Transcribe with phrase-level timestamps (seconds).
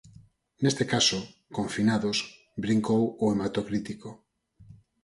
[0.63, 1.19] Neste caso,
[1.57, 2.17] confinados,
[2.63, 4.09] brincou o Hematocrítico.